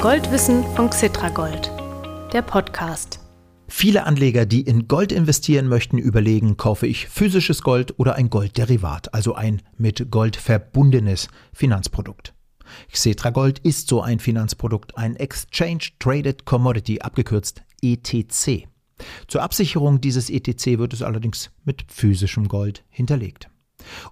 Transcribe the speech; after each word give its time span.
Goldwissen 0.00 0.62
von 0.76 0.90
Xitragold, 0.90 1.72
der 2.32 2.42
Podcast. 2.42 3.18
Viele 3.66 4.06
Anleger, 4.06 4.46
die 4.46 4.60
in 4.60 4.86
Gold 4.86 5.10
investieren 5.10 5.66
möchten, 5.66 5.98
überlegen, 5.98 6.56
kaufe 6.56 6.86
ich 6.86 7.08
physisches 7.08 7.62
Gold 7.62 7.98
oder 7.98 8.14
ein 8.14 8.30
Goldderivat, 8.30 9.12
also 9.12 9.34
ein 9.34 9.60
mit 9.76 10.08
Gold 10.12 10.36
verbundenes 10.36 11.26
Finanzprodukt. 11.52 12.32
Xetra 12.92 13.30
Gold 13.30 13.58
ist 13.58 13.88
so 13.88 14.00
ein 14.00 14.20
Finanzprodukt, 14.20 14.96
ein 14.96 15.16
Exchange 15.16 15.88
Traded 15.98 16.44
Commodity, 16.44 17.00
abgekürzt 17.00 17.62
ETC. 17.82 18.68
Zur 19.26 19.42
Absicherung 19.42 20.00
dieses 20.00 20.30
ETC 20.30 20.78
wird 20.78 20.92
es 20.92 21.02
allerdings 21.02 21.50
mit 21.64 21.82
physischem 21.88 22.46
Gold 22.46 22.84
hinterlegt. 22.88 23.50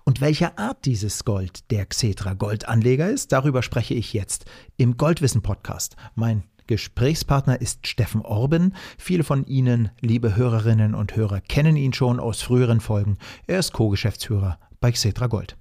Und 0.04 0.20
welcher 0.20 0.58
Art 0.58 0.84
dieses 0.84 1.24
Gold 1.24 1.70
der 1.70 1.86
Xetra 1.86 2.34
Goldanleger 2.34 3.08
ist, 3.08 3.32
darüber 3.32 3.62
spreche 3.62 3.94
ich 3.94 4.12
jetzt 4.12 4.44
im 4.76 4.96
Goldwissen 4.96 5.42
Podcast. 5.42 5.96
Mein 6.14 6.44
Gesprächspartner 6.66 7.60
ist 7.60 7.86
Steffen 7.86 8.22
Orben. 8.22 8.74
Viele 8.98 9.24
von 9.24 9.46
Ihnen, 9.46 9.90
liebe 10.00 10.36
Hörerinnen 10.36 10.94
und 10.94 11.14
Hörer, 11.14 11.40
kennen 11.40 11.76
ihn 11.76 11.92
schon 11.92 12.18
aus 12.18 12.42
früheren 12.42 12.80
Folgen. 12.80 13.18
Er 13.46 13.58
ist 13.58 13.72
Co-Geschäftsführer 13.72 14.58
bei 14.80 14.90
Xetra 14.90 15.28
Gold. 15.28 15.56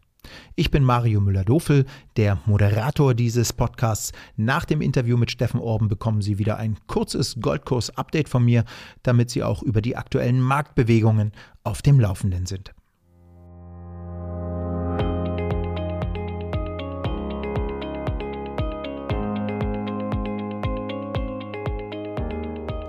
Ich 0.56 0.72
bin 0.72 0.84
Mario 0.84 1.22
Müller-Dofel, 1.22 1.86
der 2.18 2.40
Moderator 2.46 3.14
dieses 3.14 3.54
Podcasts. 3.54 4.12
Nach 4.36 4.66
dem 4.66 4.82
Interview 4.82 5.18
mit 5.18 5.30
Steffen 5.30 5.60
Orben 5.60 5.88
bekommen 5.88 6.22
Sie 6.22 6.40
wieder 6.40 6.58
ein 6.58 6.78
kurzes 6.88 7.38
Goldkurs-Update 7.40 8.30
von 8.30 8.44
mir, 8.44 8.66
damit 9.04 9.30
Sie 9.30 9.44
auch 9.44 9.62
über 9.62 9.82
die 9.82 9.96
aktuellen 9.96 10.40
Marktbewegungen 10.40 11.32
auf 11.64 11.84
dem 11.84 12.00
Laufenden 12.00 12.48
sind. 12.48 12.74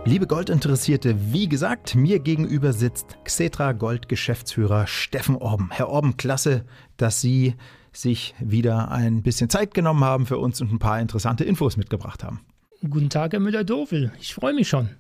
Liebe 0.07 0.29
Goldinteressierte, 0.29 1.33
wie 1.33 1.49
gesagt, 1.49 1.97
mir 1.97 2.21
gegenüber 2.21 2.73
sitzt 2.73 3.19
Xetra 3.25 3.73
Gold 3.73 4.09
Geschäftsführer 4.09 4.87
Steffen 4.87 5.35
Orben. 5.35 5.71
Herr 5.73 5.89
Orben, 5.89 6.17
klasse, 6.17 6.65
dass 6.97 7.21
Sie 7.21 7.57
sich 7.93 8.33
wieder 8.39 8.93
ein 8.93 9.25
bisschen 9.25 9.51
Zeit 9.51 9.75
genommen 9.75 10.05
haben 10.05 10.25
für 10.25 10.39
uns 10.39 10.61
und 10.61 10.73
ein 10.73 10.79
paar 10.79 11.01
interessante 11.01 11.43
Infos 11.43 11.77
mitgebracht 11.77 12.23
haben. 12.23 12.41
Guten 12.89 13.11
Tag, 13.11 13.33
Herr 13.33 13.41
Müller-Dofel. 13.41 14.13
Ich 14.21 14.33
freue 14.33 14.55
mich 14.55 14.69
schon. 14.69 14.91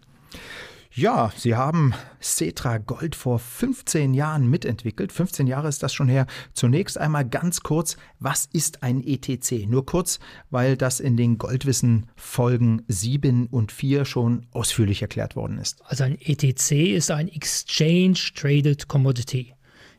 Ja, 0.98 1.30
Sie 1.36 1.55
haben 1.55 1.92
Cetra 2.22 2.78
Gold 2.78 3.16
vor 3.16 3.39
15 3.39 4.14
Jahren 4.14 4.48
mitentwickelt. 4.48 5.12
15 5.12 5.47
Jahre 5.47 5.69
ist 5.69 5.83
das 5.83 5.92
schon 5.92 6.08
her. 6.08 6.27
Zunächst 6.55 6.97
einmal 6.97 7.28
ganz 7.28 7.61
kurz, 7.61 7.98
was 8.19 8.47
ist 8.50 8.83
ein 8.83 9.06
ETC? 9.06 9.69
Nur 9.69 9.84
kurz, 9.84 10.20
weil 10.48 10.75
das 10.75 11.00
in 11.00 11.19
den 11.19 11.36
Goldwissen 11.36 12.06
Folgen 12.16 12.83
7 12.88 13.47
und 13.48 13.72
4 13.72 14.06
schon 14.06 14.47
ausführlich 14.53 15.03
erklärt 15.03 15.36
worden 15.36 15.58
ist. 15.58 15.84
Also 15.84 16.05
ein 16.05 16.16
ETC 16.19 16.94
ist 16.94 17.10
ein 17.10 17.28
Exchange 17.28 18.19
Traded 18.34 18.88
Commodity. 18.88 19.53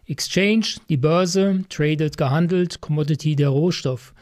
Exchange, 0.07 0.77
die 0.89 0.97
Börse, 0.97 1.63
traded, 1.69 2.17
gehandelt, 2.17 2.81
Commodity, 2.81 3.35
der 3.35 3.49
Rohstoff. 3.49 4.15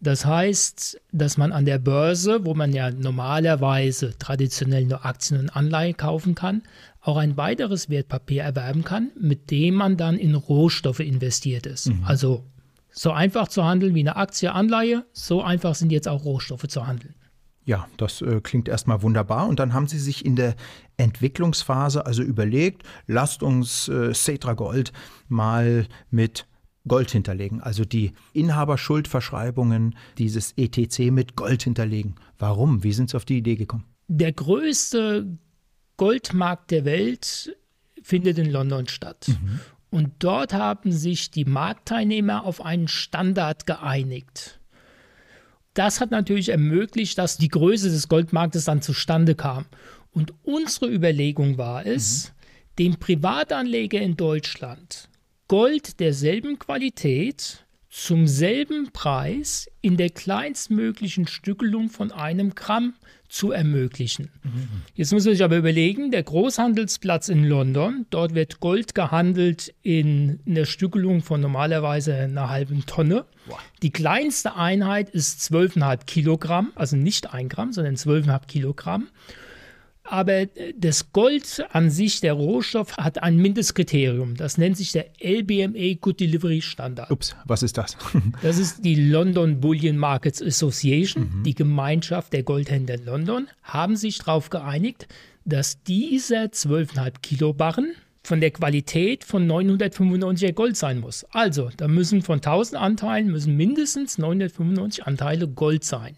Das 0.00 0.24
heißt, 0.24 1.00
dass 1.12 1.36
man 1.36 1.52
an 1.52 1.64
der 1.64 1.78
Börse, 1.78 2.44
wo 2.44 2.54
man 2.54 2.72
ja 2.72 2.90
normalerweise 2.90 4.16
traditionell 4.18 4.84
nur 4.84 5.04
Aktien 5.04 5.40
und 5.40 5.50
Anleihen 5.50 5.96
kaufen 5.96 6.34
kann, 6.34 6.62
auch 7.00 7.16
ein 7.16 7.36
weiteres 7.36 7.88
Wertpapier 7.88 8.42
erwerben 8.42 8.84
kann, 8.84 9.10
mit 9.18 9.50
dem 9.50 9.74
man 9.74 9.96
dann 9.96 10.16
in 10.16 10.34
Rohstoffe 10.34 11.00
investiert 11.00 11.66
ist. 11.66 11.88
Mhm. 11.88 12.04
Also 12.04 12.44
so 12.90 13.12
einfach 13.12 13.48
zu 13.48 13.64
handeln 13.64 13.94
wie 13.94 14.00
eine 14.00 14.16
Aktie, 14.16 14.52
Anleihe, 14.52 15.04
so 15.12 15.42
einfach 15.42 15.74
sind 15.74 15.90
jetzt 15.90 16.08
auch 16.08 16.24
Rohstoffe 16.24 16.68
zu 16.68 16.86
handeln. 16.86 17.14
Ja, 17.64 17.86
das 17.96 18.22
äh, 18.22 18.40
klingt 18.40 18.68
erstmal 18.68 19.02
wunderbar. 19.02 19.46
Und 19.46 19.58
dann 19.58 19.74
haben 19.74 19.88
Sie 19.88 19.98
sich 19.98 20.24
in 20.24 20.36
der 20.36 20.54
Entwicklungsphase 20.96 22.06
also 22.06 22.22
überlegt, 22.22 22.82
lasst 23.06 23.42
uns 23.42 23.88
äh, 23.88 24.14
Cetra 24.14 24.54
Gold 24.54 24.92
mal 25.28 25.86
mit 26.10 26.46
Gold 26.86 27.10
hinterlegen, 27.10 27.60
also 27.60 27.84
die 27.84 28.12
Inhaberschuldverschreibungen 28.32 29.96
dieses 30.16 30.52
ETC 30.56 31.10
mit 31.10 31.36
Gold 31.36 31.62
hinterlegen. 31.62 32.14
Warum? 32.38 32.82
Wie 32.84 32.92
sind 32.92 33.10
Sie 33.10 33.16
auf 33.16 33.24
die 33.24 33.38
Idee 33.38 33.56
gekommen? 33.56 33.84
Der 34.08 34.32
größte 34.32 35.38
Goldmarkt 35.96 36.70
der 36.70 36.84
Welt 36.84 37.56
findet 38.02 38.38
in 38.38 38.50
London 38.50 38.88
statt. 38.88 39.26
Mhm. 39.28 39.60
Und 39.90 40.12
dort 40.18 40.52
haben 40.52 40.92
sich 40.92 41.30
die 41.30 41.44
Marktteilnehmer 41.44 42.44
auf 42.44 42.64
einen 42.64 42.88
Standard 42.88 43.66
geeinigt. 43.66 44.60
Das 45.74 46.00
hat 46.00 46.10
natürlich 46.10 46.50
ermöglicht, 46.50 47.18
dass 47.18 47.38
die 47.38 47.48
Größe 47.48 47.88
des 47.88 48.08
Goldmarktes 48.08 48.64
dann 48.64 48.82
zustande 48.82 49.34
kam. 49.34 49.66
Und 50.10 50.34
unsere 50.42 50.90
Überlegung 50.90 51.58
war 51.58 51.86
es, 51.86 52.28
mhm. 52.28 52.74
dem 52.78 52.98
Privatanleger 52.98 54.00
in 54.00 54.16
Deutschland 54.16 55.08
Gold 55.48 55.98
derselben 55.98 56.58
Qualität 56.58 57.64
zum 57.88 58.26
selben 58.26 58.90
Preis 58.92 59.66
in 59.80 59.96
der 59.96 60.10
kleinstmöglichen 60.10 61.26
Stückelung 61.26 61.88
von 61.88 62.12
einem 62.12 62.54
Gramm 62.54 62.92
zu 63.30 63.52
ermöglichen. 63.52 64.30
Mhm. 64.42 64.68
Jetzt 64.94 65.12
muss 65.12 65.24
man 65.24 65.32
sich 65.32 65.42
aber 65.42 65.56
überlegen, 65.56 66.10
der 66.10 66.22
Großhandelsplatz 66.22 67.30
in 67.30 67.44
London, 67.44 68.04
dort 68.10 68.34
wird 68.34 68.60
Gold 68.60 68.94
gehandelt 68.94 69.74
in 69.82 70.40
einer 70.46 70.66
Stückelung 70.66 71.22
von 71.22 71.40
normalerweise 71.40 72.14
einer 72.14 72.50
halben 72.50 72.84
Tonne. 72.84 73.24
Wow. 73.46 73.58
Die 73.82 73.90
kleinste 73.90 74.54
Einheit 74.54 75.08
ist 75.08 75.40
12,5 75.50 76.04
Kilogramm, 76.04 76.72
also 76.74 76.96
nicht 76.96 77.32
ein 77.32 77.48
Gramm, 77.48 77.72
sondern 77.72 77.94
12,5 77.94 78.46
Kilogramm. 78.46 79.08
Aber 80.10 80.46
das 80.76 81.12
Gold 81.12 81.64
an 81.70 81.90
sich, 81.90 82.20
der 82.20 82.32
Rohstoff, 82.32 82.96
hat 82.96 83.22
ein 83.22 83.36
Mindestkriterium. 83.36 84.36
Das 84.36 84.58
nennt 84.58 84.76
sich 84.76 84.92
der 84.92 85.06
LBMA 85.20 85.98
Good 86.00 86.20
Delivery 86.20 86.62
Standard. 86.62 87.10
Ups, 87.10 87.36
was 87.44 87.62
ist 87.62 87.78
das? 87.78 87.96
das 88.42 88.58
ist 88.58 88.84
die 88.84 88.94
London 88.94 89.60
Bullion 89.60 89.96
Markets 89.96 90.42
Association, 90.42 91.30
mhm. 91.38 91.42
die 91.44 91.54
Gemeinschaft 91.54 92.32
der 92.32 92.42
Goldhändler 92.42 92.96
in 92.96 93.04
London, 93.04 93.48
haben 93.62 93.96
sich 93.96 94.18
darauf 94.18 94.50
geeinigt, 94.50 95.06
dass 95.44 95.82
dieser 95.82 96.44
12,5 96.44 97.12
Kilo 97.22 97.52
Barren 97.52 97.94
von 98.22 98.40
der 98.40 98.50
Qualität 98.50 99.24
von 99.24 99.50
995er 99.50 100.52
Gold 100.52 100.76
sein 100.76 101.00
muss. 101.00 101.24
Also, 101.30 101.70
da 101.76 101.88
müssen 101.88 102.22
von 102.22 102.36
1000 102.36 102.80
Anteilen 102.80 103.28
müssen 103.28 103.56
mindestens 103.56 104.18
995 104.18 105.06
Anteile 105.06 105.48
Gold 105.48 105.84
sein. 105.84 106.16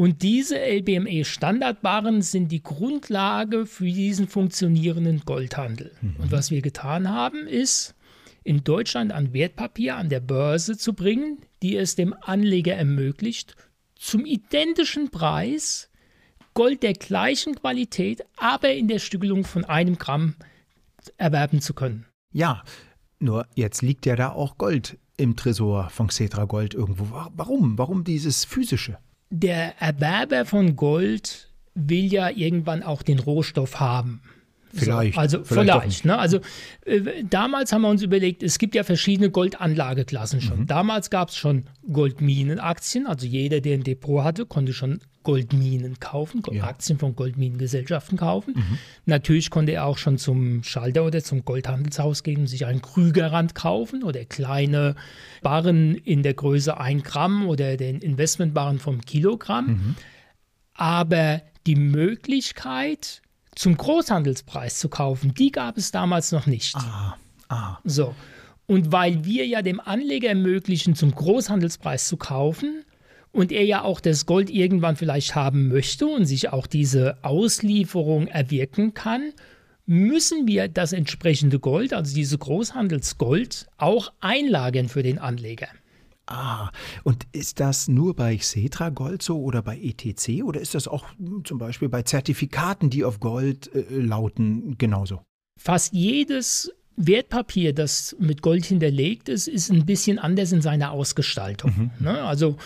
Und 0.00 0.22
diese 0.22 0.56
LBME-Standardbarren 0.58 2.22
sind 2.22 2.50
die 2.50 2.62
Grundlage 2.62 3.66
für 3.66 3.84
diesen 3.84 4.28
funktionierenden 4.28 5.26
Goldhandel. 5.26 5.92
Mhm. 6.00 6.16
Und 6.16 6.32
was 6.32 6.50
wir 6.50 6.62
getan 6.62 7.10
haben, 7.10 7.46
ist, 7.46 7.94
in 8.42 8.64
Deutschland 8.64 9.12
ein 9.12 9.34
Wertpapier 9.34 9.96
an 9.96 10.08
der 10.08 10.20
Börse 10.20 10.78
zu 10.78 10.94
bringen, 10.94 11.42
die 11.60 11.76
es 11.76 11.96
dem 11.96 12.14
Anleger 12.18 12.74
ermöglicht, 12.76 13.56
zum 13.94 14.24
identischen 14.24 15.10
Preis 15.10 15.90
Gold 16.54 16.82
der 16.82 16.94
gleichen 16.94 17.56
Qualität, 17.56 18.24
aber 18.38 18.72
in 18.72 18.88
der 18.88 19.00
Stückelung 19.00 19.44
von 19.44 19.66
einem 19.66 19.98
Gramm 19.98 20.34
erwerben 21.18 21.60
zu 21.60 21.74
können. 21.74 22.06
Ja, 22.32 22.64
nur 23.18 23.46
jetzt 23.54 23.82
liegt 23.82 24.06
ja 24.06 24.16
da 24.16 24.30
auch 24.30 24.56
Gold 24.56 24.96
im 25.18 25.36
Tresor 25.36 25.90
von 25.90 26.06
Xetra 26.06 26.46
Gold 26.46 26.72
irgendwo. 26.72 27.10
Warum? 27.10 27.76
Warum 27.76 28.02
dieses 28.02 28.46
physische? 28.46 28.96
Der 29.30 29.80
Erwerber 29.80 30.44
von 30.44 30.76
Gold 30.76 31.48
will 31.74 32.12
ja 32.12 32.28
irgendwann 32.30 32.82
auch 32.82 33.02
den 33.02 33.18
Rohstoff 33.18 33.80
haben. 33.80 34.20
Vielleicht. 34.72 35.14
So, 35.14 35.20
also 35.20 35.44
vielleicht. 35.44 35.70
vielleicht 35.70 36.04
ne? 36.04 36.18
Also 36.18 36.40
äh, 36.84 37.24
damals 37.28 37.72
haben 37.72 37.82
wir 37.82 37.88
uns 37.88 38.02
überlegt, 38.02 38.42
es 38.42 38.58
gibt 38.58 38.74
ja 38.74 38.84
verschiedene 38.84 39.30
Goldanlageklassen 39.30 40.40
schon. 40.40 40.60
Mhm. 40.60 40.66
Damals 40.66 41.10
gab 41.10 41.30
es 41.30 41.36
schon 41.36 41.64
Goldminenaktien, 41.90 43.06
also 43.06 43.26
jeder, 43.26 43.60
der 43.60 43.74
ein 43.74 43.82
Depot 43.82 44.22
hatte, 44.22 44.46
konnte 44.46 44.72
schon 44.72 45.00
Goldminen 45.22 46.00
kaufen, 46.00 46.42
ja. 46.50 46.64
Aktien 46.64 46.98
von 46.98 47.14
Goldminengesellschaften 47.14 48.16
kaufen. 48.16 48.54
Mhm. 48.56 48.78
Natürlich 49.04 49.50
konnte 49.50 49.72
er 49.72 49.84
auch 49.84 49.98
schon 49.98 50.16
zum 50.16 50.62
Schalter 50.62 51.04
oder 51.04 51.22
zum 51.22 51.44
Goldhandelshaus 51.44 52.22
gehen 52.22 52.40
und 52.40 52.46
sich 52.46 52.64
einen 52.64 52.80
Krügerrand 52.80 53.54
kaufen 53.54 54.02
oder 54.02 54.24
kleine 54.24 54.94
Barren 55.42 55.94
in 55.94 56.22
der 56.22 56.34
Größe 56.34 56.78
1 56.78 57.04
Gramm 57.04 57.46
oder 57.46 57.76
den 57.76 58.00
Investmentbarren 58.00 58.78
vom 58.78 59.02
Kilogramm. 59.02 59.66
Mhm. 59.66 59.96
Aber 60.74 61.42
die 61.66 61.76
Möglichkeit, 61.76 63.20
zum 63.54 63.76
Großhandelspreis 63.76 64.78
zu 64.78 64.88
kaufen, 64.88 65.34
die 65.34 65.52
gab 65.52 65.76
es 65.76 65.90
damals 65.90 66.32
noch 66.32 66.46
nicht. 66.46 66.76
Ah, 66.76 67.16
ah. 67.48 67.78
So. 67.84 68.14
Und 68.66 68.92
weil 68.92 69.24
wir 69.24 69.46
ja 69.46 69.60
dem 69.60 69.80
Anleger 69.80 70.28
ermöglichen, 70.28 70.94
zum 70.94 71.14
Großhandelspreis 71.14 72.08
zu 72.08 72.16
kaufen, 72.16 72.84
und 73.32 73.52
er 73.52 73.64
ja 73.64 73.82
auch 73.82 74.00
das 74.00 74.26
Gold 74.26 74.50
irgendwann 74.50 74.96
vielleicht 74.96 75.34
haben 75.34 75.68
möchte 75.68 76.06
und 76.06 76.26
sich 76.26 76.52
auch 76.52 76.66
diese 76.66 77.22
Auslieferung 77.22 78.26
erwirken 78.26 78.94
kann, 78.94 79.32
müssen 79.86 80.46
wir 80.46 80.68
das 80.68 80.92
entsprechende 80.92 81.58
Gold, 81.58 81.92
also 81.92 82.14
diese 82.14 82.38
Großhandelsgold, 82.38 83.66
auch 83.76 84.12
einlagern 84.20 84.88
für 84.88 85.02
den 85.02 85.18
Anleger. 85.18 85.68
Ah, 86.26 86.70
und 87.02 87.26
ist 87.32 87.58
das 87.58 87.88
nur 87.88 88.14
bei 88.14 88.36
Xetra 88.36 88.90
Gold 88.90 89.20
so 89.20 89.42
oder 89.42 89.62
bei 89.62 89.76
ETC 89.76 90.44
oder 90.44 90.60
ist 90.60 90.76
das 90.76 90.86
auch 90.86 91.06
zum 91.42 91.58
Beispiel 91.58 91.88
bei 91.88 92.02
Zertifikaten, 92.02 92.88
die 92.88 93.04
auf 93.04 93.18
Gold 93.18 93.74
äh, 93.74 93.84
lauten, 93.90 94.78
genauso? 94.78 95.22
Fast 95.58 95.92
jedes 95.92 96.72
Wertpapier, 96.94 97.72
das 97.72 98.14
mit 98.20 98.42
Gold 98.42 98.64
hinterlegt 98.64 99.28
ist, 99.28 99.48
ist 99.48 99.70
ein 99.70 99.86
bisschen 99.86 100.20
anders 100.20 100.52
in 100.52 100.62
seiner 100.62 100.92
Ausgestaltung. 100.92 101.90
Mhm. 101.98 102.04
Ne? 102.04 102.22
Also 102.22 102.56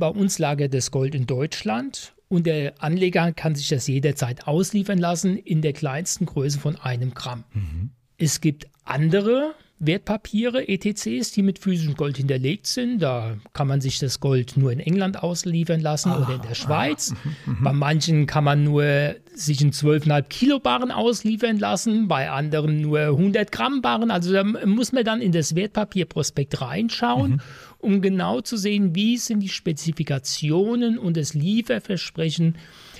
bei 0.00 0.08
uns 0.08 0.38
lagert 0.40 0.74
das 0.74 0.90
Gold 0.90 1.14
in 1.14 1.26
Deutschland 1.26 2.14
und 2.28 2.46
der 2.46 2.82
Anleger 2.82 3.32
kann 3.32 3.54
sich 3.54 3.68
das 3.68 3.86
jederzeit 3.86 4.48
ausliefern 4.48 4.98
lassen 4.98 5.36
in 5.36 5.62
der 5.62 5.72
kleinsten 5.72 6.26
Größe 6.26 6.58
von 6.58 6.76
einem 6.76 7.14
Gramm. 7.14 7.44
Mhm. 7.52 7.90
Es 8.18 8.40
gibt 8.40 8.66
andere 8.84 9.54
Wertpapiere, 9.82 10.68
ETCs, 10.68 11.32
die 11.32 11.42
mit 11.42 11.58
physischem 11.58 11.94
Gold 11.94 12.18
hinterlegt 12.18 12.66
sind. 12.66 13.00
Da 13.00 13.38
kann 13.54 13.66
man 13.66 13.80
sich 13.80 13.98
das 13.98 14.20
Gold 14.20 14.58
nur 14.58 14.70
in 14.70 14.78
England 14.78 15.22
ausliefern 15.22 15.80
lassen 15.80 16.10
ah, 16.10 16.20
oder 16.20 16.34
in 16.34 16.42
der 16.42 16.54
Schweiz. 16.54 17.14
Ah, 17.46 17.56
bei 17.60 17.72
manchen 17.72 18.26
kann 18.26 18.44
man 18.44 18.62
nur 18.62 19.14
sich 19.34 19.62
in 19.62 19.72
12,5 19.72 20.22
Kilo 20.24 20.60
Barren 20.60 20.90
ausliefern 20.90 21.58
lassen, 21.58 22.08
bei 22.08 22.30
anderen 22.30 22.82
nur 22.82 23.00
100 23.00 23.50
Gramm 23.50 23.80
Barren. 23.80 24.10
Also 24.10 24.34
da 24.34 24.44
muss 24.44 24.92
man 24.92 25.02
dann 25.02 25.22
in 25.22 25.32
das 25.32 25.54
Wertpapierprospekt 25.54 26.60
reinschauen, 26.60 27.32
mhm. 27.32 27.40
um 27.78 28.02
genau 28.02 28.42
zu 28.42 28.58
sehen, 28.58 28.94
wie 28.94 29.16
sind 29.16 29.40
die 29.40 29.48
Spezifikationen 29.48 30.98
und 30.98 31.16
das 31.16 31.32
Lieferversprechen 31.32 32.58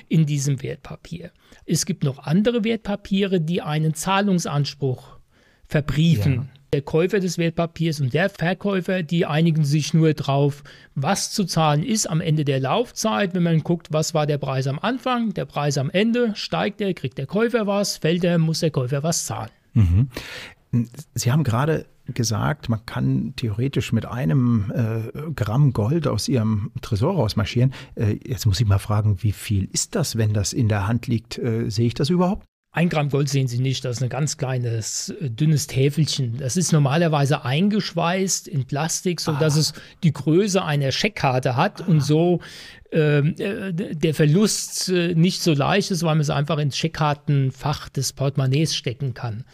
in 0.09 0.25
diesem 0.25 0.63
Wertpapier. 0.63 1.31
Es 1.67 1.85
gibt 1.85 2.05
noch 2.05 2.21
andere 2.21 2.65
Wertpapiere, 2.65 3.39
die 3.39 3.61
einen 3.61 3.93
Zahlungsanspruch 3.93 5.19
verbriefen. 5.67 6.35
Ja. 6.35 6.60
Der 6.73 6.83
Käufer 6.83 7.19
des 7.19 7.37
Wertpapiers 7.37 8.01
und 8.01 8.15
der 8.15 8.31
Verkäufer, 8.31 9.03
die 9.03 9.27
einigen 9.27 9.65
sich 9.65 9.93
nur 9.93 10.15
drauf, 10.15 10.63
was 10.95 11.33
zu 11.33 11.45
zahlen 11.45 11.83
ist 11.83 12.09
am 12.09 12.21
Ende 12.21 12.45
der 12.45 12.61
Laufzeit. 12.61 13.35
Wenn 13.35 13.43
man 13.43 13.65
guckt, 13.65 13.89
was 13.91 14.15
war 14.15 14.27
der 14.27 14.39
Preis 14.39 14.69
am 14.69 14.79
Anfang, 14.79 15.35
der 15.35 15.47
Preis 15.47 15.79
am 15.79 15.91
Ende, 15.91 16.33
steigt 16.37 16.81
er, 16.81 16.95
kriegt 16.95 17.19
der 17.19 17.27
Käufer 17.27 17.67
was, 17.67 17.97
fällt 17.97 18.23
er, 18.23 18.39
muss 18.39 18.61
der 18.61 18.71
Käufer 18.71 19.03
was 19.03 19.27
zahlen. 19.27 19.51
Mhm. 19.75 20.09
Sie 21.15 21.33
haben 21.33 21.43
gerade 21.43 21.87
gesagt, 22.15 22.69
man 22.69 22.85
kann 22.87 23.35
theoretisch 23.37 23.93
mit 23.93 24.07
einem 24.07 24.73
äh, 24.75 25.33
Gramm 25.33 25.73
Gold 25.73 26.07
aus 26.07 26.29
Ihrem 26.29 26.71
Tresor 26.83 27.15
rausmarschieren. 27.15 27.73
Äh, 27.95 28.19
jetzt 28.25 28.47
muss 28.47 28.61
ich 28.61 28.67
mal 28.67 28.79
fragen, 28.79 29.23
wie 29.23 29.33
viel 29.33 29.69
ist 29.73 29.95
das, 29.95 30.17
wenn 30.17 30.33
das 30.33 30.53
in 30.53 30.69
der 30.69 30.87
Hand 30.87 31.07
liegt? 31.07 31.39
Äh, 31.39 31.69
sehe 31.71 31.87
ich 31.87 31.95
das 31.95 32.11
überhaupt? 32.11 32.47
Ein 32.73 32.89
Gramm 32.89 33.09
Gold 33.09 33.29
sehen 33.29 33.49
Sie 33.49 33.59
nicht, 33.59 33.85
das 33.85 33.97
ist 33.97 34.03
ein 34.03 34.09
ganz 34.09 34.37
kleines, 34.37 35.09
äh, 35.09 35.29
dünnes 35.29 35.67
Täfelchen. 35.67 36.37
Das 36.39 36.57
ist 36.57 36.73
normalerweise 36.73 37.45
eingeschweißt 37.45 38.47
in 38.47 38.65
Plastik, 38.65 39.21
sodass 39.21 39.57
ah. 39.57 39.61
es 39.61 39.73
die 40.05 40.13
Größe 40.13 40.65
einer 40.65 40.93
Scheckkarte 40.93 41.57
hat 41.57 41.83
ah. 41.83 41.87
und 41.87 42.01
so 42.01 42.41
ähm, 42.93 43.35
äh, 43.39 43.73
der 43.73 44.15
Verlust 44.15 44.89
äh, 44.89 45.15
nicht 45.15 45.43
so 45.43 45.53
leicht 45.53 45.91
ist, 45.91 46.05
weil 46.05 46.15
man 46.15 46.21
es 46.21 46.31
einfach 46.31 46.59
ins 46.59 46.77
Scheckkartenfach 46.77 47.89
des 47.89 48.13
Portemonnaies 48.13 48.77
stecken 48.77 49.15
kann. 49.15 49.45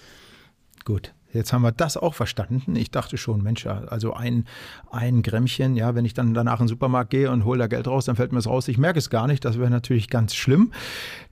Gut. 0.84 1.12
Jetzt 1.37 1.53
haben 1.53 1.62
wir 1.62 1.73
das 1.73 1.97
auch 1.97 2.15
verstanden. 2.15 2.77
Ich 2.77 2.91
dachte 2.91 3.17
schon, 3.17 3.43
Mensch, 3.43 3.67
also 3.67 4.15
ein, 4.15 4.44
ein 4.91 5.23
Grämmchen, 5.23 5.77
ja, 5.77 5.94
wenn 5.94 6.05
ich 6.05 6.15
dann 6.15 6.35
danach 6.35 6.61
in 6.61 6.65
den 6.65 6.69
Supermarkt 6.69 7.11
gehe 7.11 7.31
und 7.31 7.44
hole 7.44 7.59
da 7.59 7.67
Geld 7.67 7.87
raus, 7.87 8.06
dann 8.06 8.17
fällt 8.17 8.33
mir 8.33 8.38
das 8.38 8.47
raus. 8.47 8.69
Ich 8.69 8.79
merke 8.79 8.99
es 8.99 9.11
gar 9.11 9.27
nicht. 9.27 9.44
Das 9.44 9.59
wäre 9.59 9.71
natürlich 9.71 10.09
ganz 10.09 10.35
schlimm. 10.35 10.73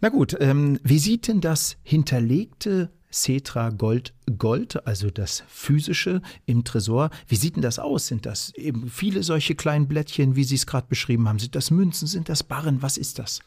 Na 0.00 0.08
gut, 0.08 0.36
ähm, 0.40 0.78
wie 0.82 0.98
sieht 0.98 1.28
denn 1.28 1.40
das 1.40 1.76
hinterlegte 1.82 2.90
Cetra 3.14 3.70
Gold 3.70 4.12
Gold, 4.38 4.86
also 4.86 5.08
das 5.08 5.44
physische 5.46 6.20
im 6.46 6.64
Tresor. 6.64 7.10
Wie 7.28 7.36
sieht 7.36 7.54
denn 7.54 7.62
das 7.62 7.78
aus? 7.78 8.08
Sind 8.08 8.26
das 8.26 8.52
eben 8.56 8.88
viele 8.88 9.22
solche 9.22 9.54
kleinen 9.54 9.86
Blättchen, 9.86 10.34
wie 10.34 10.44
Sie 10.44 10.56
es 10.56 10.66
gerade 10.66 10.88
beschrieben 10.88 11.28
haben? 11.28 11.38
Sind 11.38 11.54
das 11.54 11.70
Münzen? 11.70 12.08
Sind 12.08 12.28
das 12.28 12.42
Barren? 12.42 12.82
Was 12.82 12.96
ist 12.96 13.20
das? 13.20 13.40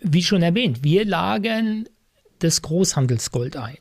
Wie 0.00 0.22
schon 0.22 0.42
erwähnt, 0.42 0.82
wir 0.82 1.04
lagern 1.04 1.86
das 2.38 2.62
Großhandelsgold 2.62 3.56
ein. 3.56 3.76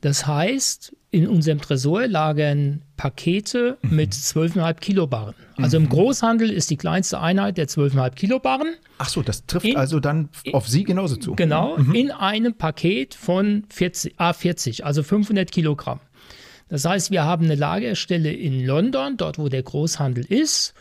Das 0.00 0.26
heißt, 0.26 0.94
in 1.10 1.26
unserem 1.26 1.60
Tresor 1.60 2.06
lagern 2.06 2.82
Pakete 2.96 3.78
mhm. 3.82 3.96
mit 3.96 4.12
12,5 4.12 4.74
Kilo 4.74 5.06
Barren. 5.06 5.34
Also 5.56 5.78
mhm. 5.78 5.86
im 5.86 5.90
Großhandel 5.90 6.50
ist 6.50 6.70
die 6.70 6.76
kleinste 6.76 7.20
Einheit 7.20 7.56
der 7.56 7.66
12,5 7.66 8.10
Kilo 8.14 8.38
Barren. 8.38 8.74
Ach 8.98 9.08
so, 9.08 9.22
das 9.22 9.46
trifft 9.46 9.64
in, 9.64 9.76
also 9.76 10.00
dann 10.00 10.28
auf 10.52 10.68
Sie 10.68 10.84
genauso 10.84 11.16
zu. 11.16 11.34
Genau, 11.34 11.78
mhm. 11.78 11.94
in 11.94 12.10
einem 12.10 12.54
Paket 12.54 13.14
von 13.14 13.64
40, 13.70 14.20
A40, 14.20 14.82
also 14.82 15.02
500 15.02 15.50
Kilogramm. 15.50 16.00
Das 16.68 16.84
heißt, 16.84 17.10
wir 17.10 17.24
haben 17.24 17.46
eine 17.46 17.54
Lagerstelle 17.54 18.32
in 18.32 18.64
London, 18.64 19.16
dort 19.16 19.38
wo 19.38 19.48
der 19.48 19.62
Großhandel 19.62 20.26
ist 20.26 20.74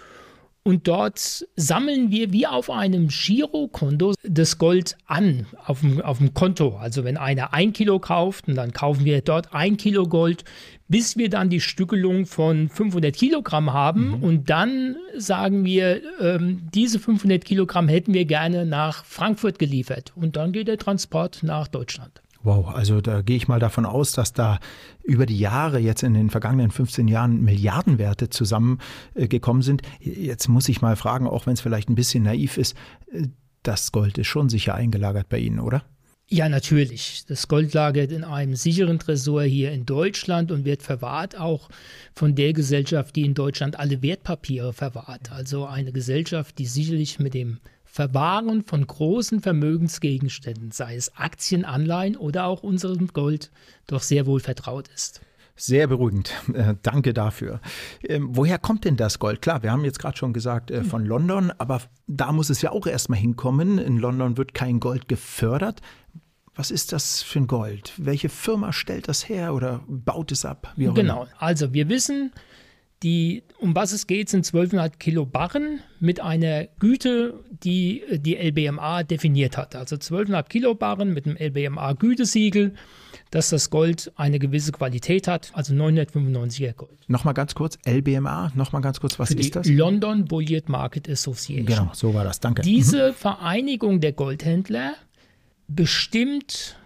und 0.68 0.86
dort 0.86 1.48
sammeln 1.56 2.12
wir 2.12 2.34
wie 2.34 2.46
auf 2.46 2.70
einem 2.70 3.08
Girokonto 3.08 4.16
das 4.24 4.58
Gold 4.58 4.98
an, 5.06 5.46
auf 5.64 5.80
dem, 5.80 6.02
auf 6.02 6.18
dem 6.18 6.34
Konto. 6.34 6.76
Also 6.76 7.06
wenn 7.06 7.16
einer 7.16 7.54
ein 7.54 7.72
Kilo 7.72 8.00
kauft, 8.00 8.50
dann 8.50 8.74
kaufen 8.74 9.06
wir 9.06 9.22
dort 9.22 9.54
ein 9.54 9.78
Kilo 9.78 10.10
Gold, 10.10 10.44
bis 10.90 11.16
wir 11.16 11.30
dann 11.30 11.50
die 11.50 11.62
Stückelung 11.62 12.26
von 12.26 12.68
500 12.68 13.16
Kilogramm 13.16 13.72
haben. 13.72 14.18
Mhm. 14.18 14.24
Und 14.24 14.50
dann 14.50 14.98
sagen 15.16 15.64
wir, 15.64 16.02
ähm, 16.20 16.68
diese 16.74 17.00
500 17.00 17.46
Kilogramm 17.46 17.88
hätten 17.88 18.14
wir 18.14 18.26
gerne 18.26 18.66
nach 18.66 19.06
Frankfurt 19.06 19.60
geliefert. 19.60 20.12
Und 20.18 20.36
dann 20.36 20.52
geht 20.52 20.68
der 20.68 20.78
Transport 20.78 21.44
nach 21.44 21.70
Deutschland. 21.70 22.22
Wow, 22.48 22.70
also 22.70 23.02
da 23.02 23.24
gehe 23.24 23.36
ich 23.36 23.50
mal 23.50 23.60
davon 23.60 23.86
aus, 23.86 24.14
dass 24.14 24.32
da 24.32 24.60
über 25.04 25.26
die 25.26 25.38
Jahre, 25.38 25.80
jetzt 25.80 26.02
in 26.02 26.14
den 26.14 26.30
vergangenen 26.30 26.72
15 26.72 27.10
Jahren, 27.10 27.44
Milliardenwerte 27.44 28.30
zusammengekommen 28.30 29.62
sind. 29.62 29.82
Jetzt 30.00 30.48
muss 30.48 30.70
ich 30.70 30.82
mal 30.82 30.96
fragen, 30.96 31.28
auch 31.28 31.46
wenn 31.46 31.56
es 31.56 31.60
vielleicht 31.60 31.90
ein 31.90 31.96
bisschen 31.96 32.24
naiv 32.24 32.58
ist, 32.58 32.74
äh, 33.12 33.24
das 33.64 33.92
Gold 33.92 34.18
ist 34.18 34.28
schon 34.28 34.48
sicher 34.48 34.76
eingelagert 34.76 35.28
bei 35.28 35.40
Ihnen, 35.40 35.60
oder? 35.60 35.84
Ja, 36.30 36.48
natürlich. 36.48 37.26
Das 37.28 37.50
Gold 37.50 37.74
lagert 37.74 38.14
in 38.14 38.24
einem 38.24 38.56
sicheren 38.56 38.98
Tresor 38.98 39.44
hier 39.44 39.74
in 39.74 39.86
Deutschland 39.86 40.50
und 40.50 40.64
wird 40.64 40.84
verwahrt 40.84 41.38
auch 41.38 41.68
von 42.16 42.34
der 42.34 42.54
Gesellschaft, 42.54 43.18
die 43.18 43.26
in 43.26 43.34
Deutschland 43.34 43.78
alle 43.78 44.02
Wertpapiere 44.02 44.72
verwahrt. 44.72 45.34
Also 45.34 45.66
eine 45.66 45.92
Gesellschaft, 45.92 46.60
die 46.60 46.66
sicherlich 46.66 47.20
mit 47.20 47.34
dem 47.34 47.60
Verwahren 47.98 48.62
von 48.62 48.86
großen 48.86 49.42
Vermögensgegenständen, 49.42 50.70
sei 50.70 50.96
es 50.96 51.16
Aktien, 51.16 51.66
Anleihen 51.66 52.16
oder 52.16 52.46
auch 52.46 52.62
unserem 52.62 53.08
Gold, 53.08 53.50
doch 53.88 54.04
sehr 54.04 54.28
wohl 54.28 54.40
vertraut 54.40 54.88
ist. 54.90 55.22
Sehr 55.56 55.88
beruhigend. 55.88 56.32
Äh, 56.54 56.76
danke 56.84 57.16
dafür. 57.16 57.60
Ähm, 58.04 58.30
woher 58.34 58.60
kommt 58.60 58.86
denn 58.86 58.98
das 58.98 59.18
Gold? 59.18 59.42
Klar, 59.42 59.64
wir 59.64 59.72
haben 59.72 59.84
jetzt 59.84 59.98
gerade 59.98 60.16
schon 60.16 60.32
gesagt 60.32 60.70
äh, 60.70 60.84
von 60.84 61.08
London, 61.08 61.52
aber 61.58 61.82
da 62.06 62.32
muss 62.32 62.52
es 62.52 62.62
ja 62.62 62.72
auch 62.72 62.86
erstmal 62.86 63.18
hinkommen. 63.18 63.80
In 63.80 63.98
London 63.98 64.38
wird 64.38 64.54
kein 64.54 64.80
Gold 64.80 65.08
gefördert. 65.08 65.82
Was 66.54 66.70
ist 66.70 66.94
das 66.94 67.24
für 67.24 67.40
ein 67.40 67.48
Gold? 67.48 67.94
Welche 67.98 68.30
Firma 68.30 68.74
stellt 68.74 69.08
das 69.08 69.28
her 69.28 69.56
oder 69.56 69.82
baut 69.88 70.32
es 70.32 70.46
ab? 70.46 70.72
genau. 70.76 71.26
Also 71.40 71.74
wir 71.74 71.90
wissen, 71.90 72.32
die, 73.04 73.44
um 73.60 73.76
was 73.76 73.92
es 73.92 74.08
geht, 74.08 74.30
sind 74.30 74.46
12,5 74.46 74.98
Kilo 74.98 75.26
Barren 75.26 75.82
mit 76.00 76.20
einer 76.20 76.66
Güte, 76.80 77.36
die 77.64 78.02
die 78.12 78.36
LBMA 78.36 79.04
definiert 79.04 79.58
hat. 79.58 79.76
Also 79.76 79.98
12,5 79.98 80.44
Kilo 80.48 80.74
Barren 80.74 81.14
mit 81.14 81.26
einem 81.26 81.38
LBMA-Gütesiegel, 81.38 82.74
dass 83.30 83.50
das 83.50 83.70
Gold 83.70 84.12
eine 84.16 84.40
gewisse 84.40 84.72
Qualität 84.72 85.28
hat, 85.28 85.52
also 85.54 85.74
995er 85.76 86.74
Gold. 86.74 86.98
Nochmal 87.08 87.34
ganz 87.34 87.54
kurz, 87.54 87.78
LBMA, 87.86 88.52
nochmal 88.56 88.82
ganz 88.82 89.00
kurz, 89.00 89.20
was 89.20 89.30
Für 89.30 89.40
ist 89.40 89.56
das? 89.56 89.68
London 89.68 90.26
Bullion 90.26 90.64
Market 90.68 91.08
Association. 91.10 91.66
Genau, 91.66 91.92
so 91.94 92.14
war 92.14 92.24
das, 92.24 92.40
danke. 92.40 92.64
Diese 92.64 93.10
mhm. 93.10 93.14
Vereinigung 93.14 94.00
der 94.00 94.14
Goldhändler 94.14 94.96
bestimmt 95.68 96.78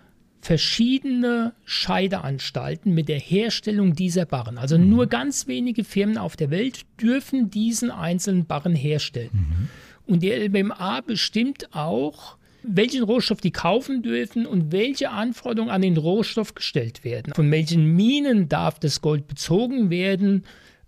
verschiedene 0.41 1.53
Scheideanstalten 1.65 2.93
mit 2.93 3.07
der 3.07 3.19
Herstellung 3.19 3.93
dieser 3.93 4.25
Barren. 4.25 4.57
Also 4.57 4.77
mhm. 4.77 4.89
nur 4.89 5.07
ganz 5.07 5.48
wenige 5.48 5.83
Firmen 5.83 6.17
auf 6.17 6.36
der 6.36 6.50
Welt 6.50 6.81
dürfen 7.00 7.51
diesen 7.51 7.91
einzelnen 7.91 8.45
Barren 8.45 8.75
herstellen. 8.75 9.29
Mhm. 9.33 9.69
Und 10.07 10.24
die 10.24 10.31
LBMA 10.31 11.01
bestimmt 11.01 11.74
auch, 11.74 12.38
welchen 12.63 13.03
Rohstoff 13.03 13.39
die 13.39 13.51
kaufen 13.51 14.01
dürfen 14.01 14.45
und 14.45 14.71
welche 14.71 15.12
Anforderungen 15.12 15.71
an 15.71 15.81
den 15.81 15.98
Rohstoff 15.98 16.55
gestellt 16.55 17.03
werden. 17.03 17.33
Von 17.33 17.50
welchen 17.51 17.95
Minen 17.95 18.50
darf 18.50 18.79
das 18.79 19.01
Gold 19.01 19.27
bezogen 19.27 19.89
werden? 19.89 20.43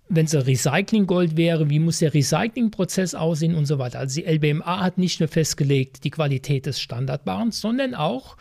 Wenn 0.10 0.26
es 0.26 0.36
ein 0.36 0.42
Recyclinggold 0.42 1.38
wäre, 1.38 1.70
wie 1.70 1.80
muss 1.80 2.00
der 2.00 2.14
Recyclingprozess 2.14 3.16
aussehen 3.16 3.56
und 3.56 3.66
so 3.66 3.80
weiter. 3.80 4.00
Also 4.00 4.20
die 4.22 4.28
LBMA 4.28 4.82
hat 4.82 4.98
nicht 4.98 5.20
nur 5.20 5.30
festgelegt 5.30 6.04
die 6.04 6.12
Qualität 6.12 6.66
des 6.66 6.80
Standardbarens, 6.80 7.62
sondern 7.62 7.96
auch 7.96 8.36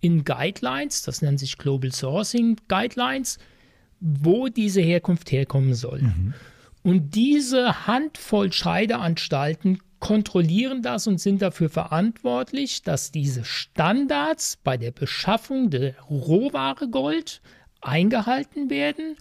in 0.00 0.24
Guidelines, 0.24 1.02
das 1.02 1.22
nennt 1.22 1.40
sich 1.40 1.58
Global 1.58 1.92
Sourcing 1.92 2.56
Guidelines, 2.68 3.38
wo 4.00 4.48
diese 4.48 4.80
Herkunft 4.80 5.30
herkommen 5.30 5.74
soll. 5.74 6.02
Mhm. 6.02 6.34
Und 6.82 7.14
diese 7.14 7.86
Handvoll 7.86 8.52
Scheideanstalten 8.52 9.78
kontrollieren 9.98 10.82
das 10.82 11.06
und 11.06 11.20
sind 11.20 11.42
dafür 11.42 11.68
verantwortlich, 11.68 12.82
dass 12.82 13.12
diese 13.12 13.44
Standards 13.44 14.58
bei 14.64 14.78
der 14.78 14.90
Beschaffung 14.90 15.68
der 15.68 15.98
Rohware 16.08 16.88
Gold 16.88 17.42
eingehalten 17.82 18.70
werden 18.70 19.16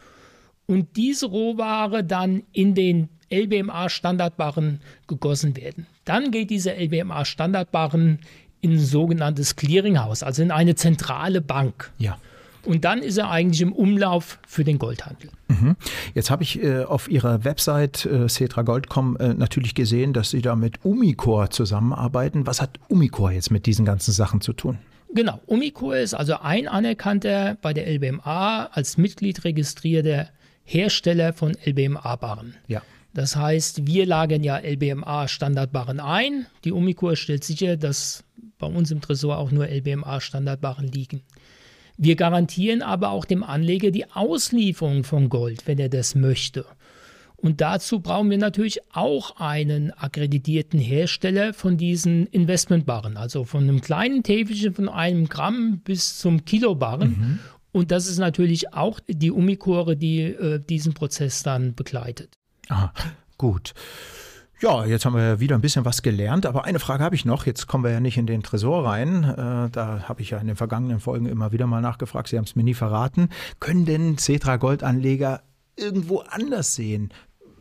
und 0.65 0.95
diese 0.95 1.25
Rohware 1.25 2.03
dann 2.03 2.43
in 2.53 2.75
den 2.75 3.09
LBMA-Standardbarren 3.29 4.79
gegossen 5.07 5.55
werden. 5.57 5.85
Dann 6.05 6.31
geht 6.31 6.49
diese 6.49 6.71
LBMA-Standardbarren 6.73 8.19
in 8.61 8.73
ein 8.73 8.79
sogenanntes 8.79 9.55
Clearinghouse, 9.55 10.23
also 10.23 10.41
in 10.41 10.51
eine 10.51 10.75
zentrale 10.75 11.41
Bank. 11.41 11.91
Ja. 11.97 12.17
Und 12.65 12.83
dann 12.83 12.99
ist 12.99 13.17
er 13.17 13.31
eigentlich 13.31 13.61
im 13.61 13.71
Umlauf 13.71 14.39
für 14.45 14.63
den 14.63 14.79
Goldhandel. 14.79 15.29
Mhm. 15.47 15.75
Jetzt 16.13 16.29
habe 16.29 16.43
ich 16.43 16.61
äh, 16.61 16.83
auf 16.83 17.09
Ihrer 17.09 17.45
Website 17.45 18.05
äh, 18.05 18.27
cetragold.com 18.27 19.17
äh, 19.17 19.33
natürlich 19.33 19.75
gesehen, 19.75 20.13
dass 20.13 20.31
Sie 20.31 20.41
da 20.41 20.55
mit 20.55 20.83
Umicore 20.83 21.49
zusammenarbeiten. 21.49 22.45
Was 22.45 22.61
hat 22.61 22.79
Umicore 22.89 23.33
jetzt 23.33 23.49
mit 23.49 23.65
diesen 23.65 23.85
ganzen 23.85 24.11
Sachen 24.11 24.41
zu 24.41 24.53
tun? 24.53 24.77
Genau, 25.13 25.39
Umicore 25.47 25.99
ist 25.99 26.13
also 26.13 26.35
ein 26.39 26.67
anerkannter 26.67 27.57
bei 27.61 27.73
der 27.73 27.87
LBMA 27.87 28.65
als 28.65 28.97
Mitglied 28.97 29.43
registrierter 29.43 30.29
Hersteller 30.63 31.33
von 31.33 31.53
LBMA-Barren. 31.65 32.55
Ja. 32.67 32.81
Das 33.13 33.35
heißt, 33.35 33.87
wir 33.87 34.05
lagern 34.05 34.43
ja 34.43 34.57
LBMA-Standardbarren 34.57 35.99
ein. 35.99 36.45
Die 36.63 36.71
Umicore 36.71 37.15
stellt 37.15 37.43
sicher, 37.43 37.75
dass 37.75 38.23
bei 38.59 38.67
uns 38.67 38.91
im 38.91 39.01
Tresor 39.01 39.37
auch 39.37 39.51
nur 39.51 39.67
LBMA-Standardbarren 39.67 40.87
liegen. 40.87 41.21
Wir 41.97 42.15
garantieren 42.15 42.81
aber 42.81 43.09
auch 43.09 43.25
dem 43.25 43.43
Anleger 43.43 43.91
die 43.91 44.09
Auslieferung 44.11 45.03
von 45.03 45.29
Gold, 45.29 45.67
wenn 45.67 45.79
er 45.79 45.89
das 45.89 46.15
möchte. 46.15 46.65
Und 47.35 47.61
dazu 47.61 48.01
brauchen 48.01 48.29
wir 48.29 48.37
natürlich 48.37 48.79
auch 48.93 49.37
einen 49.37 49.91
akkreditierten 49.91 50.79
Hersteller 50.79 51.53
von 51.53 51.77
diesen 51.77 52.27
Investmentbarren, 52.27 53.15
also 53.17 53.45
von 53.45 53.63
einem 53.63 53.81
kleinen 53.81 54.23
Täfelchen 54.23 54.73
von 54.73 54.89
einem 54.89 55.27
Gramm 55.29 55.79
bis 55.79 56.19
zum 56.19 56.43
Kilobarren. 56.43 57.09
Mhm. 57.09 57.39
Und 57.71 57.91
das 57.91 58.07
ist 58.07 58.17
natürlich 58.17 58.73
auch 58.73 58.99
die 59.07 59.31
Umicore, 59.31 59.95
die 59.95 60.21
äh, 60.21 60.59
diesen 60.59 60.93
Prozess 60.93 61.43
dann 61.43 61.75
begleitet. 61.75 62.33
Aha, 62.67 62.93
gut. 63.37 63.73
Ja, 64.61 64.83
jetzt 64.83 65.05
haben 65.05 65.15
wir 65.15 65.39
wieder 65.39 65.55
ein 65.55 65.61
bisschen 65.61 65.85
was 65.85 66.01
gelernt, 66.01 66.45
aber 66.45 66.65
eine 66.65 66.79
Frage 66.79 67.01
habe 67.01 67.15
ich 67.15 67.23
noch. 67.23 67.45
Jetzt 67.45 67.67
kommen 67.67 67.85
wir 67.85 67.91
ja 67.91 68.01
nicht 68.01 68.17
in 68.17 68.27
den 68.27 68.43
Tresor 68.43 68.85
rein. 68.85 69.23
Äh, 69.23 69.69
da 69.69 70.03
habe 70.09 70.21
ich 70.21 70.31
ja 70.31 70.37
in 70.37 70.47
den 70.47 70.57
vergangenen 70.57 70.99
Folgen 70.99 71.27
immer 71.27 71.53
wieder 71.53 71.65
mal 71.65 71.79
nachgefragt. 71.79 72.27
Sie 72.27 72.37
haben 72.37 72.43
es 72.43 72.57
mir 72.57 72.63
nie 72.63 72.73
verraten. 72.73 73.29
Können 73.61 73.85
denn 73.85 74.17
Cetra 74.17 74.57
Goldanleger 74.57 75.43
irgendwo 75.77 76.19
anders 76.27 76.75
sehen, 76.75 77.13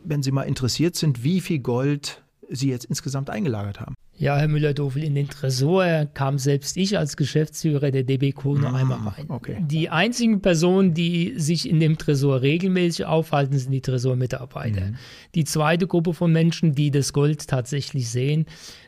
wenn 0.03 0.23
sie 0.23 0.33
mal 0.33 0.43
interessiert 0.43 0.97
sind, 0.97 1.23
wie 1.23 1.39
viel 1.39 1.59
Gold 1.59 2.21
sie 2.49 2.69
jetzt 2.69 2.85
insgesamt 2.85 3.29
eingelagert 3.29 3.79
haben? 3.79 3.95
Ja, 4.19 4.37
Herr 4.37 4.49
Müller-Dofel, 4.49 5.01
in 5.01 5.15
den 5.15 5.29
Tresor 5.29 6.05
kam 6.13 6.39
selbst 6.39 6.75
ich 6.75 6.97
als 6.97 7.15
Geschäftsführer 7.15 7.89
der 7.89 8.03
DBQ 8.03 8.45
noch 8.45 8.73
ah, 8.73 8.75
einmal 8.75 8.97
rein. 8.99 9.25
Okay. 9.29 9.57
Die 9.61 9.89
einzigen 9.89 10.41
Personen, 10.41 10.93
die 10.93 11.35
sich 11.37 11.69
in 11.69 11.79
dem 11.79 11.97
Tresor 11.97 12.41
regelmäßig 12.41 13.05
aufhalten, 13.05 13.57
sind 13.57 13.71
die 13.71 13.79
Tresormitarbeiter. 13.79 14.87
Mhm. 14.87 14.95
Die 15.35 15.45
zweite 15.45 15.87
Gruppe 15.87 16.13
von 16.13 16.33
Menschen, 16.33 16.75
die 16.75 16.91
das 16.91 17.13
Gold 17.13 17.47
tatsächlich 17.47 18.09
sehen, 18.09 18.45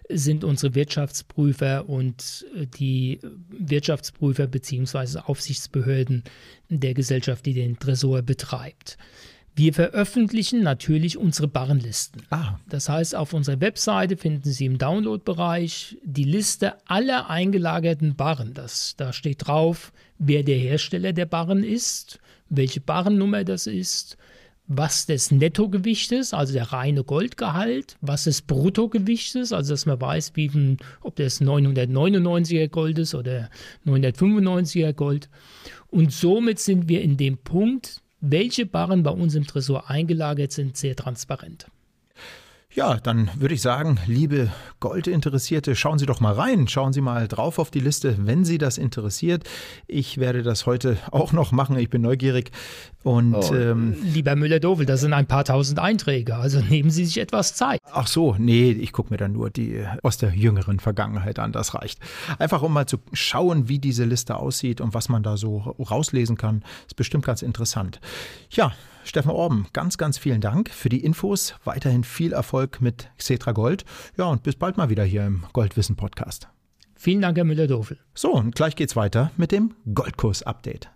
sind 0.10 0.44
unsere 0.44 0.76
Wirtschaftsprüfer 0.76 1.88
und 1.88 2.46
die 2.78 3.20
Wirtschaftsprüfer 3.58 4.48
bzw. 4.48 5.20
Aufsichtsbehörden 5.20 6.24
der 6.68 6.94
Gesellschaft, 6.94 7.46
die 7.46 7.54
den 7.54 7.80
Tresor 7.80 8.22
betreibt. 8.22 8.98
Wir 9.54 9.74
veröffentlichen 9.74 10.64
natürlich 10.64 11.18
unsere 11.18 11.48
Barrenlisten. 11.48 12.24
Ah. 12.30 12.58
Das 12.70 12.88
heißt, 12.88 13.16
auf 13.16 13.34
unserer 13.34 13.60
Webseite 13.60 14.16
finden 14.16 14.50
Sie 14.50 14.66
im 14.66 14.78
Download-Bereich 14.78 15.98
die 16.04 16.24
Liste 16.24 16.76
aller 16.88 17.30
eingelagerten 17.30 18.16
Barren. 18.16 18.54
Das, 18.54 18.96
da 18.96 19.12
steht 19.12 19.48
drauf, 19.48 19.92
wer 20.18 20.44
der 20.44 20.58
Hersteller 20.58 21.12
der 21.12 21.26
Barren 21.26 21.64
ist, 21.64 22.20
welche 22.50 22.80
Barrennummer 22.80 23.44
das 23.44 23.68
ist, 23.68 24.18
was 24.68 25.06
das 25.06 25.32
Nettogewicht 25.32 26.14
ist, 26.14 26.34
also 26.34 26.54
der 26.54 26.72
reine 26.72 27.04
Goldgehalt, 27.04 27.98
was 28.00 28.24
das 28.24 28.42
Bruttogewicht 28.42 29.36
ist, 29.36 29.52
also 29.52 29.74
dass 29.74 29.86
man 29.86 30.00
weiß, 30.00 30.32
wie, 30.36 30.78
ob 31.02 31.18
das 31.18 31.42
999er 31.42 32.70
Gold 32.70 33.00
ist 33.00 33.14
oder 33.14 33.50
995er 33.86 34.94
Gold. 34.94 35.30
Und 35.90 36.14
somit 36.14 36.60
sind 36.60 36.88
wir 36.88 37.02
in 37.02 37.18
dem 37.18 37.38
Punkt, 37.38 38.02
welche 38.22 38.66
Barren 38.66 39.04
bei 39.04 39.12
uns 39.12 39.36
im 39.36 39.46
Tresor 39.46 39.90
eingelagert 39.90 40.52
sind, 40.52 40.78
sehr 40.78 40.96
transparent. 40.96 41.68
Ja, 42.74 42.96
dann 42.96 43.30
würde 43.36 43.54
ich 43.54 43.62
sagen, 43.62 44.00
liebe 44.08 44.50
Goldinteressierte, 44.80 45.76
schauen 45.76 46.00
Sie 46.00 46.06
doch 46.06 46.22
mal 46.22 46.34
rein. 46.34 46.70
Schauen 46.70 46.94
Sie 46.94 47.02
mal 47.02 47.28
drauf 47.28 47.60
auf 47.60 47.70
die 47.70 47.82
Liste, 47.82 48.16
wenn 48.26 48.46
Sie 48.46 48.58
das 48.58 48.78
interessiert. 48.78 49.44
Ich 49.88 50.20
werde 50.20 50.42
das 50.42 50.66
heute 50.66 50.98
auch 51.12 51.34
noch 51.34 51.52
machen. 51.52 51.78
Ich 51.78 51.90
bin 51.90 52.02
neugierig. 52.02 52.52
Und 53.04 53.36
oh, 53.36 53.54
ähm, 53.54 53.98
lieber 54.02 54.38
Müller-Dovell, 54.38 54.86
das 54.86 55.02
sind 55.02 55.12
ein 55.12 55.26
paar 55.26 55.44
tausend 55.44 55.80
Einträge. 55.80 56.36
Also 56.36 56.62
nehmen 56.62 56.92
Sie 56.92 57.04
sich 57.04 57.18
etwas 57.18 57.56
Zeit. 57.56 57.82
Ach 57.92 58.08
so, 58.08 58.36
nee, 58.40 58.72
ich 58.72 58.94
gucke 58.94 59.12
mir 59.12 59.18
dann 59.18 59.34
nur 59.34 59.50
die 59.50 59.86
aus 60.02 60.18
der 60.18 60.34
jüngeren 60.34 60.80
Vergangenheit 60.80 61.40
an. 61.40 61.52
Das 61.52 61.76
reicht. 61.76 62.00
Einfach 62.40 62.62
um 62.62 62.72
mal 62.72 62.86
zu 62.86 63.00
schauen, 63.12 63.68
wie 63.68 63.80
diese 63.80 64.06
Liste 64.06 64.38
aussieht 64.38 64.80
und 64.80 64.94
was 64.94 65.10
man 65.10 65.24
da 65.24 65.36
so 65.36 65.76
rauslesen 65.78 66.38
kann. 66.38 66.64
Ist 66.88 66.96
bestimmt 66.96 67.26
ganz 67.26 67.42
interessant. 67.42 68.00
Ja, 68.50 68.72
Steffen 69.04 69.32
Orben, 69.32 69.68
ganz, 69.74 69.98
ganz 69.98 70.18
vielen 70.18 70.42
Dank 70.42 70.70
für 70.70 70.90
die 70.90 71.04
Infos. 71.04 71.56
Weiterhin 71.64 72.04
viel 72.04 72.34
Erfolg 72.34 72.82
mit 72.82 73.10
Xetra 73.18 73.52
Gold. 73.52 73.86
Ja, 74.18 74.26
und 74.26 74.44
bis 74.44 74.56
bald 74.56 74.78
mal 74.78 74.90
wieder 74.90 75.04
hier 75.04 75.26
im 75.26 75.44
Goldwissen 75.54 75.96
Podcast. 75.96 76.48
Vielen 76.96 77.22
Dank, 77.22 77.38
Herr 77.38 77.46
Müller-Dofel. 77.46 77.98
So, 78.14 78.34
und 78.34 78.56
gleich 78.56 78.76
geht's 78.76 78.96
weiter 78.96 79.32
mit 79.36 79.52
dem 79.52 79.74
Goldkurs-Update. 79.94 80.92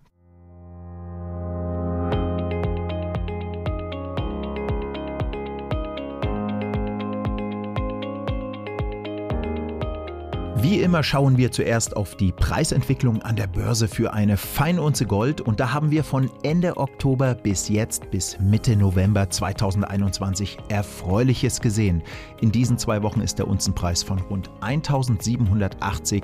Wie 10.68 10.82
immer 10.82 11.04
schauen 11.04 11.38
wir 11.38 11.52
zuerst 11.52 11.96
auf 11.96 12.16
die 12.16 12.32
Preisentwicklung 12.32 13.22
an 13.22 13.36
der 13.36 13.46
Börse 13.46 13.88
für 13.88 14.14
eine 14.14 14.36
Feinunze 14.36 15.06
Gold 15.06 15.40
und 15.40 15.60
da 15.60 15.72
haben 15.72 15.92
wir 15.92 16.04
von 16.04 16.28
Ende 16.42 16.78
Oktober 16.78 17.36
bis 17.36 17.70
jetzt 17.70 18.10
bis 18.10 18.40
Mitte 18.40 18.76
November 18.76 19.30
2021 19.30 20.58
Erfreuliches 20.70 21.62
gesehen. 21.62 22.02
In 22.42 22.52
diesen 22.52 22.80
zwei 22.80 23.04
Wochen 23.04 23.22
ist 23.22 23.38
der 23.38 23.48
Unzenpreis 23.48 24.02
von 24.02 24.18
rund 24.18 24.50
1780 24.62 26.24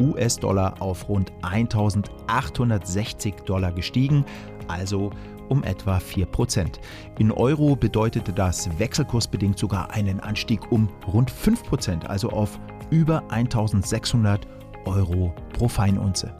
US-Dollar 0.00 0.80
auf 0.80 1.08
rund 1.08 1.32
1860 1.42 3.34
Dollar 3.44 3.72
gestiegen, 3.72 4.24
also 4.68 5.10
um 5.48 5.64
etwa 5.64 5.98
4%. 5.98 6.78
In 7.18 7.32
Euro 7.32 7.74
bedeutete 7.74 8.32
das 8.32 8.70
wechselkursbedingt 8.78 9.58
sogar 9.58 9.90
einen 9.90 10.20
Anstieg 10.20 10.70
um 10.70 10.88
rund 11.12 11.28
5%, 11.32 12.06
also 12.06 12.30
auf 12.30 12.60
über 12.90 13.22
1600 13.30 14.46
Euro 14.84 15.34
pro 15.52 15.68
Feinunze. 15.68 16.34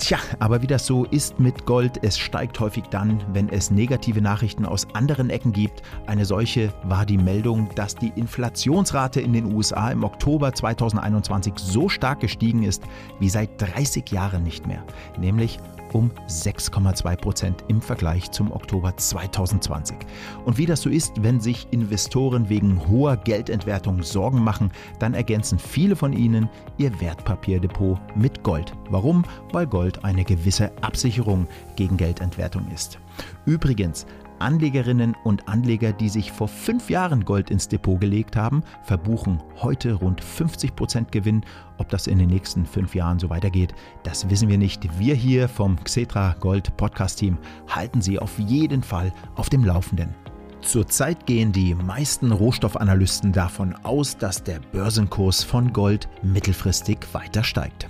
Tja, 0.00 0.18
aber 0.38 0.62
wie 0.62 0.66
das 0.66 0.86
so 0.86 1.04
ist 1.04 1.38
mit 1.38 1.66
Gold, 1.66 2.02
es 2.02 2.18
steigt 2.18 2.58
häufig 2.58 2.84
dann, 2.90 3.22
wenn 3.34 3.50
es 3.50 3.70
negative 3.70 4.22
Nachrichten 4.22 4.64
aus 4.64 4.86
anderen 4.94 5.28
Ecken 5.28 5.52
gibt. 5.52 5.82
Eine 6.06 6.24
solche 6.24 6.72
war 6.84 7.04
die 7.04 7.18
Meldung, 7.18 7.68
dass 7.74 7.96
die 7.96 8.10
Inflationsrate 8.16 9.20
in 9.20 9.34
den 9.34 9.52
USA 9.52 9.90
im 9.90 10.02
Oktober 10.02 10.54
2021 10.54 11.52
so 11.56 11.90
stark 11.90 12.20
gestiegen 12.20 12.62
ist 12.62 12.82
wie 13.18 13.28
seit 13.28 13.60
30 13.60 14.10
Jahren 14.10 14.42
nicht 14.42 14.66
mehr, 14.66 14.82
nämlich 15.18 15.58
um 15.92 16.10
6,2 16.28 17.16
Prozent 17.16 17.64
im 17.68 17.80
Vergleich 17.80 18.30
zum 18.30 18.52
Oktober 18.52 18.96
2020. 18.96 19.96
Und 20.44 20.58
wie 20.58 20.66
das 20.66 20.82
so 20.82 20.90
ist, 20.90 21.22
wenn 21.22 21.40
sich 21.40 21.66
Investoren 21.70 22.48
wegen 22.48 22.86
hoher 22.88 23.16
Geldentwertung 23.16 24.02
Sorgen 24.02 24.42
machen, 24.42 24.70
dann 24.98 25.14
ergänzen 25.14 25.58
viele 25.58 25.96
von 25.96 26.12
ihnen 26.12 26.48
ihr 26.78 27.00
Wertpapierdepot 27.00 27.98
mit 28.16 28.42
Gold. 28.42 28.72
Warum? 28.90 29.24
Weil 29.52 29.66
Gold 29.66 30.04
eine 30.04 30.24
gewisse 30.24 30.70
Absicherung 30.82 31.46
gegen 31.76 31.96
Geldentwertung 31.96 32.66
ist. 32.72 32.98
Übrigens, 33.46 34.06
Anlegerinnen 34.40 35.14
und 35.24 35.48
Anleger, 35.48 35.92
die 35.92 36.08
sich 36.08 36.32
vor 36.32 36.48
fünf 36.48 36.90
Jahren 36.90 37.24
Gold 37.24 37.50
ins 37.50 37.68
Depot 37.68 38.00
gelegt 38.00 38.36
haben, 38.36 38.62
verbuchen 38.82 39.42
heute 39.56 39.94
rund 39.94 40.22
50 40.22 40.74
Prozent 40.74 41.12
Gewinn. 41.12 41.44
Ob 41.78 41.88
das 41.88 42.06
in 42.06 42.18
den 42.18 42.30
nächsten 42.30 42.66
fünf 42.66 42.94
Jahren 42.94 43.18
so 43.18 43.30
weitergeht, 43.30 43.74
das 44.02 44.28
wissen 44.28 44.48
wir 44.48 44.58
nicht. 44.58 44.98
Wir 44.98 45.14
hier 45.14 45.48
vom 45.48 45.82
Xetra 45.82 46.34
Gold 46.40 46.76
Podcast 46.76 47.18
Team 47.18 47.38
halten 47.68 48.00
Sie 48.00 48.18
auf 48.18 48.38
jeden 48.38 48.82
Fall 48.82 49.12
auf 49.36 49.48
dem 49.48 49.64
Laufenden. 49.64 50.14
Zurzeit 50.62 51.26
gehen 51.26 51.52
die 51.52 51.74
meisten 51.74 52.32
Rohstoffanalysten 52.32 53.32
davon 53.32 53.74
aus, 53.82 54.16
dass 54.16 54.42
der 54.42 54.60
Börsenkurs 54.72 55.42
von 55.42 55.72
Gold 55.72 56.08
mittelfristig 56.22 56.98
weiter 57.12 57.42
steigt. 57.42 57.88